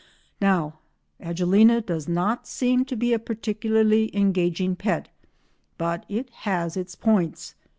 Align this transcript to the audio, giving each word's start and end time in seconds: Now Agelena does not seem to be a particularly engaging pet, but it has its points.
Now 0.41 0.79
Agelena 1.21 1.79
does 1.79 2.07
not 2.09 2.47
seem 2.47 2.85
to 2.85 2.95
be 2.95 3.13
a 3.13 3.19
particularly 3.19 4.09
engaging 4.17 4.75
pet, 4.75 5.09
but 5.77 6.07
it 6.09 6.31
has 6.37 6.75
its 6.75 6.95
points. 6.95 7.53